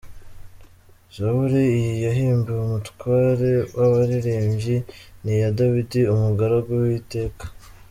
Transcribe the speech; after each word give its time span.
Zaburi 1.15 1.61
iyi 1.77 1.93
yahimbiwe 2.05 2.59
umutware 2.67 3.49
w’abaririmbyi. 3.77 4.77
Ni 5.23 5.31
iya 5.37 5.49
Dawidi, 5.57 6.01
umugaragu 6.13 6.69
w’Uwiteka. 6.77 7.43